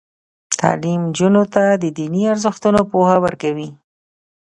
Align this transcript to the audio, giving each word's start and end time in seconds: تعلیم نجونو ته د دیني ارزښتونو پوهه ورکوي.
تعلیم 0.59 1.01
نجونو 1.09 1.43
ته 1.53 1.63
د 1.81 1.83
دیني 1.97 2.23
ارزښتونو 2.33 2.79
پوهه 2.91 3.17
ورکوي. 3.25 3.69